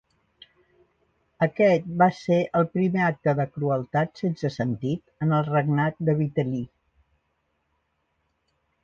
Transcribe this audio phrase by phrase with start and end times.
[1.45, 6.63] Aquest va ser el primer acte de crueltat sense sentit en el regnat de Vitel·li.